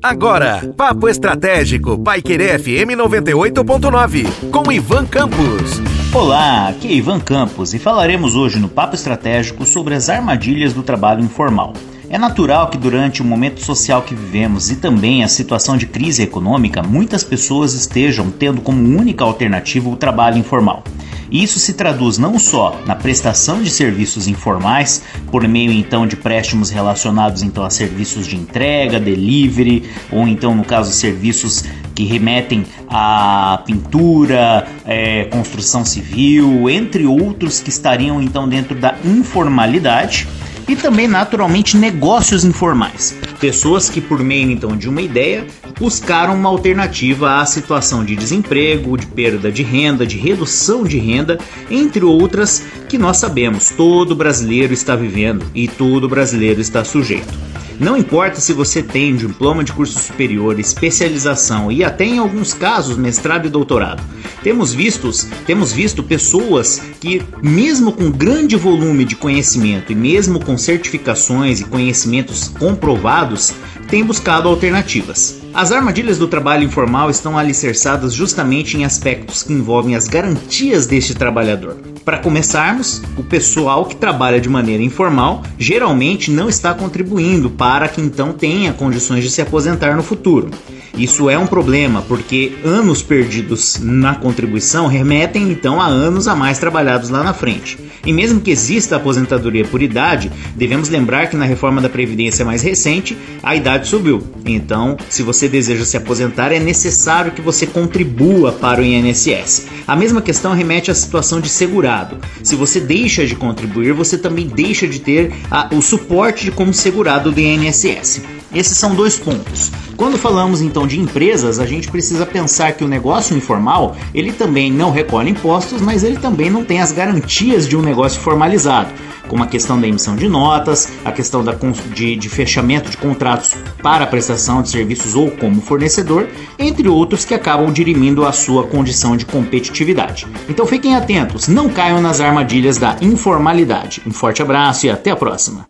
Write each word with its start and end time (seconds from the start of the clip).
Agora, 0.00 0.72
Papo 0.76 1.08
Estratégico, 1.08 1.98
Paiquerê 1.98 2.56
FM 2.56 2.94
98.9, 2.96 4.50
com 4.50 4.70
Ivan 4.70 5.04
Campos. 5.04 5.80
Olá, 6.14 6.68
aqui 6.68 6.86
é 6.86 6.92
Ivan 6.92 7.18
Campos 7.18 7.74
e 7.74 7.80
falaremos 7.80 8.36
hoje 8.36 8.60
no 8.60 8.68
Papo 8.68 8.94
Estratégico 8.94 9.64
sobre 9.64 9.94
as 9.94 10.08
armadilhas 10.08 10.72
do 10.72 10.84
trabalho 10.84 11.24
informal. 11.24 11.72
É 12.08 12.16
natural 12.16 12.68
que 12.68 12.78
durante 12.78 13.22
o 13.22 13.24
momento 13.24 13.64
social 13.64 14.02
que 14.02 14.14
vivemos 14.14 14.70
e 14.70 14.76
também 14.76 15.24
a 15.24 15.28
situação 15.28 15.76
de 15.76 15.86
crise 15.86 16.22
econômica, 16.22 16.80
muitas 16.80 17.24
pessoas 17.24 17.74
estejam 17.74 18.30
tendo 18.30 18.60
como 18.60 18.96
única 18.96 19.24
alternativa 19.24 19.88
o 19.88 19.96
trabalho 19.96 20.38
informal. 20.38 20.84
Isso 21.32 21.58
se 21.58 21.72
traduz 21.72 22.18
não 22.18 22.38
só 22.38 22.78
na 22.84 22.94
prestação 22.94 23.62
de 23.62 23.70
serviços 23.70 24.28
informais, 24.28 25.02
por 25.30 25.48
meio 25.48 25.72
então 25.72 26.06
de 26.06 26.14
préstimos 26.14 26.68
relacionados 26.68 27.42
então 27.42 27.64
a 27.64 27.70
serviços 27.70 28.26
de 28.26 28.36
entrega, 28.36 29.00
delivery, 29.00 29.82
ou 30.10 30.28
então 30.28 30.54
no 30.54 30.62
caso 30.62 30.92
serviços 30.92 31.64
que 31.94 32.04
remetem 32.04 32.66
à 32.86 33.62
pintura, 33.64 34.68
é, 34.84 35.24
construção 35.24 35.86
civil, 35.86 36.68
entre 36.68 37.06
outros 37.06 37.60
que 37.60 37.70
estariam 37.70 38.22
então 38.22 38.46
dentro 38.46 38.74
da 38.74 38.94
informalidade 39.02 40.28
e 40.68 40.76
também 40.76 41.08
naturalmente 41.08 41.76
negócios 41.76 42.44
informais. 42.44 43.16
Pessoas 43.40 43.88
que 43.88 44.00
por 44.00 44.20
meio 44.20 44.50
então 44.50 44.76
de 44.76 44.88
uma 44.88 45.00
ideia 45.02 45.46
buscaram 45.82 46.36
uma 46.36 46.48
alternativa 46.48 47.40
à 47.40 47.44
situação 47.44 48.04
de 48.04 48.14
desemprego, 48.14 48.96
de 48.96 49.04
perda 49.04 49.50
de 49.50 49.64
renda, 49.64 50.06
de 50.06 50.16
redução 50.16 50.84
de 50.84 50.96
renda, 50.96 51.40
entre 51.68 52.04
outras 52.04 52.62
que 52.88 52.96
nós 52.96 53.16
sabemos 53.16 53.70
todo 53.70 54.14
brasileiro 54.14 54.72
está 54.72 54.94
vivendo 54.94 55.44
e 55.52 55.66
todo 55.66 56.08
brasileiro 56.08 56.60
está 56.60 56.84
sujeito. 56.84 57.36
Não 57.80 57.96
importa 57.96 58.40
se 58.40 58.52
você 58.52 58.80
tem 58.80 59.16
diploma 59.16 59.64
de 59.64 59.72
curso 59.72 59.98
superior, 59.98 60.60
especialização 60.60 61.72
e 61.72 61.82
até 61.82 62.04
em 62.04 62.18
alguns 62.18 62.54
casos 62.54 62.96
mestrado 62.96 63.46
e 63.46 63.50
doutorado. 63.50 64.04
Temos 64.40 64.72
vistos, 64.72 65.26
temos 65.46 65.72
visto 65.72 66.00
pessoas 66.00 66.80
que 67.00 67.20
mesmo 67.42 67.90
com 67.92 68.08
grande 68.08 68.54
volume 68.54 69.04
de 69.04 69.16
conhecimento 69.16 69.90
e 69.90 69.96
mesmo 69.96 70.38
com 70.38 70.56
certificações 70.56 71.60
e 71.60 71.64
conhecimentos 71.64 72.46
comprovados, 72.56 73.52
têm 73.92 74.02
buscado 74.02 74.48
alternativas. 74.48 75.38
As 75.52 75.70
armadilhas 75.70 76.16
do 76.16 76.26
trabalho 76.26 76.64
informal 76.64 77.10
estão 77.10 77.36
alicerçadas 77.36 78.14
justamente 78.14 78.74
em 78.74 78.86
aspectos 78.86 79.42
que 79.42 79.52
envolvem 79.52 79.94
as 79.94 80.08
garantias 80.08 80.86
deste 80.86 81.14
trabalhador. 81.14 81.76
Para 82.02 82.16
começarmos, 82.16 83.02
o 83.18 83.22
pessoal 83.22 83.84
que 83.84 83.94
trabalha 83.94 84.40
de 84.40 84.48
maneira 84.48 84.82
informal 84.82 85.42
geralmente 85.58 86.30
não 86.30 86.48
está 86.48 86.72
contribuindo 86.72 87.50
para 87.50 87.86
que 87.86 88.00
então 88.00 88.32
tenha 88.32 88.72
condições 88.72 89.24
de 89.24 89.30
se 89.30 89.42
aposentar 89.42 89.94
no 89.94 90.02
futuro. 90.02 90.50
Isso 90.96 91.30
é 91.30 91.38
um 91.38 91.46
problema 91.46 92.02
porque 92.02 92.52
anos 92.64 93.02
perdidos 93.02 93.78
na 93.80 94.14
contribuição 94.14 94.86
remetem 94.86 95.50
então 95.50 95.80
a 95.80 95.86
anos 95.86 96.28
a 96.28 96.36
mais 96.36 96.58
trabalhados 96.58 97.08
lá 97.08 97.22
na 97.22 97.32
frente. 97.32 97.78
E 98.04 98.12
mesmo 98.12 98.40
que 98.40 98.50
exista 98.50 98.96
aposentadoria 98.96 99.64
por 99.64 99.80
idade, 99.80 100.30
devemos 100.54 100.88
lembrar 100.88 101.28
que 101.28 101.36
na 101.36 101.44
reforma 101.44 101.80
da 101.80 101.88
Previdência 101.88 102.44
mais 102.44 102.62
recente 102.62 103.16
a 103.42 103.56
idade 103.56 103.88
subiu. 103.88 104.22
Então, 104.44 104.96
se 105.08 105.22
você 105.22 105.48
deseja 105.48 105.84
se 105.84 105.96
aposentar, 105.96 106.52
é 106.52 106.58
necessário 106.58 107.32
que 107.32 107.40
você 107.40 107.66
contribua 107.66 108.52
para 108.52 108.80
o 108.80 108.84
INSS. 108.84 109.66
A 109.86 109.96
mesma 109.96 110.20
questão 110.20 110.52
remete 110.52 110.90
à 110.90 110.94
situação 110.94 111.40
de 111.40 111.48
segurado. 111.48 112.18
Se 112.42 112.54
você 112.54 112.80
deixa 112.80 113.26
de 113.26 113.34
contribuir, 113.34 113.92
você 113.92 114.18
também 114.18 114.46
deixa 114.46 114.86
de 114.86 115.00
ter 115.00 115.32
a, 115.50 115.68
o 115.74 115.80
suporte 115.80 116.44
de 116.44 116.50
como 116.50 116.74
segurado 116.74 117.30
do 117.30 117.40
INSS. 117.40 118.41
Esses 118.54 118.76
são 118.76 118.94
dois 118.94 119.18
pontos. 119.18 119.70
Quando 119.96 120.18
falamos 120.18 120.60
então 120.60 120.86
de 120.86 120.98
empresas, 120.98 121.58
a 121.60 121.66
gente 121.66 121.90
precisa 121.90 122.26
pensar 122.26 122.72
que 122.72 122.84
o 122.84 122.88
negócio 122.88 123.36
informal, 123.36 123.96
ele 124.14 124.32
também 124.32 124.70
não 124.70 124.90
recolhe 124.90 125.30
impostos, 125.30 125.80
mas 125.80 126.02
ele 126.02 126.16
também 126.16 126.50
não 126.50 126.64
tem 126.64 126.80
as 126.80 126.92
garantias 126.92 127.68
de 127.68 127.76
um 127.76 127.82
negócio 127.82 128.20
formalizado, 128.20 128.90
como 129.28 129.44
a 129.44 129.46
questão 129.46 129.80
da 129.80 129.86
emissão 129.86 130.16
de 130.16 130.28
notas, 130.28 130.88
a 131.04 131.12
questão 131.12 131.44
da, 131.44 131.54
de, 131.94 132.16
de 132.16 132.28
fechamento 132.28 132.90
de 132.90 132.96
contratos 132.96 133.54
para 133.82 134.06
prestação 134.06 134.60
de 134.60 134.70
serviços 134.70 135.14
ou 135.14 135.30
como 135.30 135.60
fornecedor, 135.60 136.26
entre 136.58 136.88
outros 136.88 137.24
que 137.24 137.34
acabam 137.34 137.72
dirimindo 137.72 138.26
a 138.26 138.32
sua 138.32 138.66
condição 138.66 139.16
de 139.16 139.24
competitividade. 139.24 140.26
Então 140.48 140.66
fiquem 140.66 140.96
atentos, 140.96 141.48
não 141.48 141.68
caiam 141.68 142.00
nas 142.00 142.20
armadilhas 142.20 142.76
da 142.76 142.96
informalidade. 143.00 144.02
Um 144.06 144.12
forte 144.12 144.42
abraço 144.42 144.86
e 144.86 144.90
até 144.90 145.10
a 145.10 145.16
próxima. 145.16 145.66